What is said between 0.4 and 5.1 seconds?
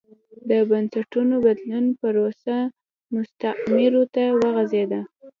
د بنسټونو بدلون پروسه مستعمرو ته وغځېده.